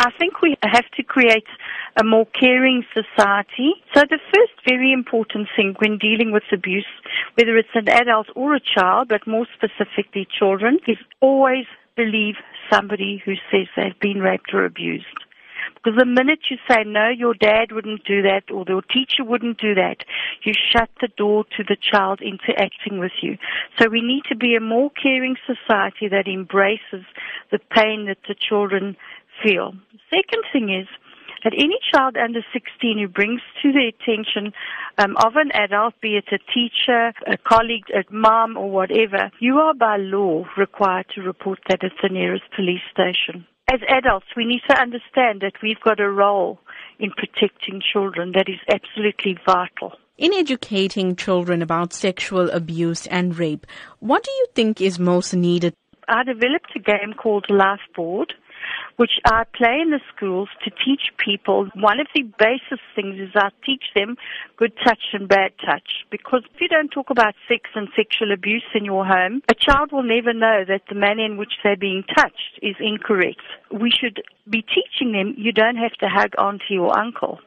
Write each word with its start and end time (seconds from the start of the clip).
I 0.00 0.10
think 0.18 0.40
we 0.40 0.56
have 0.62 0.90
to 0.96 1.02
create 1.02 1.44
a 2.00 2.02
more 2.02 2.24
caring 2.24 2.86
society. 2.94 3.74
So 3.94 4.00
the 4.08 4.18
first 4.34 4.52
very 4.66 4.94
important 4.94 5.48
thing 5.54 5.76
when 5.78 5.98
dealing 5.98 6.32
with 6.32 6.44
abuse, 6.50 6.86
whether 7.34 7.58
it's 7.58 7.68
an 7.74 7.86
adult 7.86 8.28
or 8.34 8.54
a 8.54 8.60
child, 8.60 9.08
but 9.08 9.26
more 9.26 9.46
specifically 9.52 10.26
children, 10.26 10.78
is 10.88 10.96
always 11.20 11.66
believe 11.96 12.36
somebody 12.72 13.20
who 13.22 13.34
says 13.50 13.66
they've 13.76 14.00
been 14.00 14.22
raped 14.22 14.54
or 14.54 14.64
abused. 14.64 15.04
Because 15.74 15.98
the 15.98 16.06
minute 16.06 16.40
you 16.50 16.56
say, 16.68 16.82
no, 16.86 17.08
your 17.08 17.34
dad 17.34 17.72
wouldn't 17.72 18.04
do 18.04 18.22
that 18.22 18.50
or 18.50 18.64
your 18.68 18.82
teacher 18.82 19.22
wouldn't 19.22 19.58
do 19.58 19.74
that, 19.74 19.98
you 20.42 20.54
shut 20.54 20.88
the 21.00 21.08
door 21.08 21.44
to 21.56 21.64
the 21.64 21.76
child 21.76 22.20
interacting 22.20 22.98
with 22.98 23.12
you. 23.22 23.36
So 23.78 23.88
we 23.88 24.00
need 24.00 24.24
to 24.30 24.36
be 24.36 24.54
a 24.54 24.60
more 24.60 24.90
caring 24.90 25.36
society 25.46 26.08
that 26.08 26.26
embraces 26.26 27.04
the 27.50 27.60
pain 27.70 28.06
that 28.06 28.18
the 28.26 28.34
children 28.34 28.96
feel. 29.42 29.72
Second 30.10 30.44
thing 30.52 30.70
is, 30.72 30.88
that 31.42 31.54
any 31.56 31.78
child 31.90 32.16
under 32.18 32.40
16 32.52 32.98
who 32.98 33.08
brings 33.08 33.40
to 33.62 33.72
the 33.72 33.88
attention 33.88 34.52
um, 34.98 35.16
of 35.24 35.36
an 35.36 35.50
adult, 35.54 35.94
be 36.02 36.18
it 36.18 36.26
a 36.30 36.38
teacher, 36.52 37.14
a 37.26 37.38
colleague, 37.38 37.88
a 37.94 38.04
mom, 38.12 38.58
or 38.58 38.70
whatever, 38.70 39.30
you 39.40 39.54
are 39.54 39.72
by 39.72 39.96
law 39.96 40.44
required 40.58 41.06
to 41.14 41.22
report 41.22 41.58
that 41.70 41.82
at 41.82 41.92
the 42.02 42.10
nearest 42.10 42.44
police 42.54 42.84
station 42.92 43.46
as 43.72 43.80
adults, 43.88 44.26
we 44.36 44.44
need 44.44 44.62
to 44.68 44.76
understand 44.76 45.42
that 45.42 45.52
we've 45.62 45.80
got 45.80 46.00
a 46.00 46.10
role 46.10 46.58
in 46.98 47.10
protecting 47.12 47.80
children 47.80 48.32
that 48.34 48.48
is 48.48 48.58
absolutely 48.68 49.38
vital. 49.46 49.92
In 50.18 50.32
educating 50.34 51.14
children 51.14 51.62
about 51.62 51.92
sexual 51.92 52.50
abuse 52.50 53.06
and 53.06 53.38
rape, 53.38 53.66
what 54.00 54.24
do 54.24 54.30
you 54.30 54.46
think 54.54 54.80
is 54.80 54.98
most 54.98 55.34
needed? 55.34 55.74
I 56.08 56.24
developed 56.24 56.72
a 56.74 56.80
game 56.80 57.14
called 57.16 57.46
Life 57.48 57.80
Board 57.94 58.34
which 59.00 59.18
I 59.24 59.44
play 59.56 59.78
in 59.80 59.92
the 59.92 60.00
schools 60.14 60.50
to 60.62 60.70
teach 60.84 61.08
people. 61.16 61.70
One 61.74 62.00
of 62.00 62.06
the 62.14 62.20
basis 62.38 62.84
things 62.94 63.18
is 63.18 63.30
I 63.34 63.48
teach 63.64 63.84
them 63.94 64.18
good 64.58 64.74
touch 64.84 65.00
and 65.14 65.26
bad 65.26 65.52
touch. 65.64 66.04
Because 66.10 66.42
if 66.54 66.60
you 66.60 66.68
don't 66.68 66.90
talk 66.90 67.08
about 67.08 67.32
sex 67.48 67.70
and 67.74 67.88
sexual 67.96 68.30
abuse 68.30 68.68
in 68.74 68.84
your 68.84 69.06
home, 69.06 69.40
a 69.48 69.54
child 69.54 69.90
will 69.90 70.02
never 70.02 70.34
know 70.34 70.66
that 70.68 70.82
the 70.90 70.94
manner 70.94 71.24
in 71.24 71.38
which 71.38 71.54
they're 71.64 71.78
being 71.78 72.04
touched 72.14 72.60
is 72.60 72.76
incorrect. 72.78 73.40
We 73.72 73.90
should 73.90 74.20
be 74.46 74.60
teaching 74.60 75.12
them 75.12 75.32
you 75.38 75.52
don't 75.52 75.76
have 75.76 75.92
to 76.00 76.08
hug 76.10 76.34
auntie 76.36 76.76
or 76.76 76.92
uncle. 76.92 77.38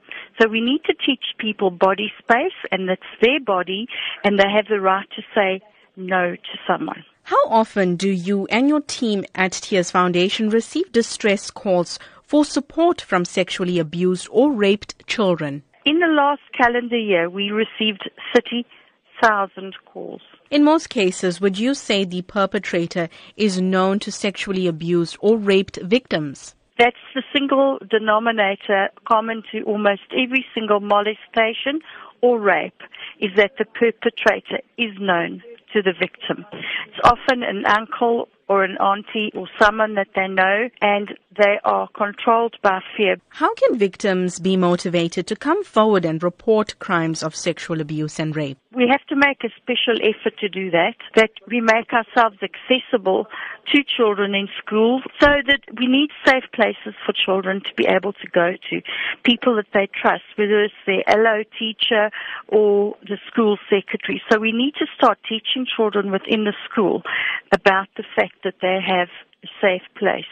So 0.41 0.49
we 0.49 0.59
need 0.59 0.81
to 0.85 0.95
teach 0.95 1.37
people 1.37 1.69
body 1.69 2.11
space 2.17 2.57
and 2.71 2.89
that's 2.89 3.01
their 3.21 3.39
body 3.39 3.85
and 4.23 4.39
they 4.39 4.49
have 4.49 4.65
the 4.67 4.81
right 4.81 5.05
to 5.15 5.21
say 5.35 5.61
no 5.95 6.31
to 6.31 6.57
someone. 6.65 7.05
How 7.25 7.47
often 7.47 7.95
do 7.95 8.09
you 8.09 8.47
and 8.47 8.67
your 8.67 8.81
team 8.81 9.23
at 9.33 9.53
Tears 9.53 9.89
Foundation 9.91 10.49
receive 10.49 10.91
distress 10.91 11.49
calls 11.49 11.97
for 12.21 12.43
support 12.43 12.99
from 12.99 13.23
sexually 13.23 13.79
abused 13.79 14.27
or 14.29 14.51
raped 14.51 15.07
children? 15.07 15.63
In 15.85 15.99
the 15.99 16.07
last 16.07 16.41
calendar 16.57 16.97
year, 16.97 17.29
we 17.29 17.49
received 17.49 18.09
30,000 18.35 19.73
calls. 19.85 20.21
In 20.51 20.65
most 20.65 20.89
cases, 20.89 21.39
would 21.39 21.57
you 21.57 21.73
say 21.73 22.03
the 22.03 22.23
perpetrator 22.23 23.07
is 23.37 23.61
known 23.61 23.99
to 23.99 24.11
sexually 24.11 24.67
abused 24.67 25.15
or 25.21 25.37
raped 25.37 25.79
victims? 25.81 26.55
That's 26.77 26.97
the 27.15 27.23
single 27.31 27.79
denominator 27.89 28.89
common 29.07 29.43
to 29.53 29.61
almost 29.63 30.01
every 30.11 30.45
single 30.53 30.81
molestation 30.81 31.79
or 32.21 32.37
rape 32.37 32.81
is 33.21 33.31
that 33.37 33.51
the 33.57 33.65
perpetrator 33.65 34.59
is 34.77 34.91
known 34.99 35.41
to 35.73 35.81
the 35.81 35.93
victim. 35.99 36.45
It's 36.87 36.99
often 37.03 37.43
an 37.43 37.65
uncle 37.65 38.29
or 38.47 38.63
an 38.63 38.77
auntie 38.77 39.31
or 39.35 39.47
someone 39.59 39.95
that 39.95 40.07
they 40.15 40.27
know 40.27 40.69
and 40.81 41.17
they 41.37 41.59
are 41.63 41.87
controlled 41.95 42.55
by 42.61 42.79
fear. 42.95 43.17
How 43.29 43.53
can 43.55 43.77
victims 43.77 44.39
be 44.39 44.57
motivated 44.57 45.27
to 45.27 45.35
come 45.35 45.63
forward 45.63 46.05
and 46.05 46.21
report 46.21 46.77
crimes 46.79 47.23
of 47.23 47.35
sexual 47.35 47.81
abuse 47.81 48.19
and 48.19 48.35
rape? 48.35 48.57
We 48.73 48.87
have 48.89 49.05
to 49.07 49.15
make 49.15 49.43
a 49.43 49.49
special 49.61 50.01
effort 50.01 50.37
to 50.39 50.49
do 50.49 50.71
that, 50.71 50.95
that 51.15 51.31
we 51.47 51.61
make 51.61 51.93
ourselves 51.93 52.37
accessible 52.41 53.27
to 53.71 53.83
children 53.83 54.35
in 54.35 54.47
school 54.57 55.01
so 55.19 55.27
that 55.47 55.61
we 55.77 55.87
need 55.87 56.09
safe 56.25 56.43
places 56.53 56.93
for 57.05 57.13
children 57.13 57.61
to 57.61 57.73
be 57.75 57.85
able 57.85 58.13
to 58.13 58.27
go 58.33 58.53
to, 58.69 58.81
people 59.23 59.55
that 59.55 59.67
they 59.73 59.87
trust, 60.01 60.23
whether 60.35 60.63
it's 60.63 60.73
their 60.85 61.03
LO 61.07 61.43
teacher 61.57 62.09
or 62.47 62.95
the 63.03 63.17
school 63.27 63.57
secretary. 63.69 64.21
So 64.31 64.39
we 64.39 64.51
need 64.51 64.73
to 64.75 64.85
start 64.97 65.19
teaching 65.27 65.65
children 65.65 66.11
within 66.11 66.43
the 66.43 66.53
school 66.69 67.03
about 67.51 67.87
the 67.95 68.03
fact 68.33 68.43
that 68.43 68.55
they 68.61 68.79
have 68.85 69.09
a 69.43 69.47
safe 69.61 69.87
place. 69.97 70.25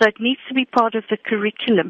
So 0.00 0.08
it 0.08 0.14
needs 0.20 0.40
to 0.48 0.54
be 0.54 0.64
part 0.64 0.94
of 0.94 1.04
the 1.10 1.16
curriculum. 1.16 1.88